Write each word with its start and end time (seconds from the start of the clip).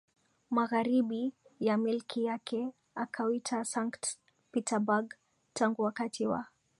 magharibi 0.49 1.33
ya 1.59 1.77
milki 1.77 2.23
yake 2.23 2.67
akauita 2.95 3.65
Sankt 3.65 4.17
Peterburg 4.51 5.13
Tangu 5.53 5.81
wakati 5.81 6.27
wa 6.27 6.45